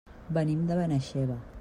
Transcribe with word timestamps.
Venim 0.37 0.63
de 0.71 0.79
Benaixeve. 0.81 1.41